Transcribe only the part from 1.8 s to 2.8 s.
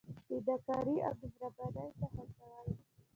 ته هڅول.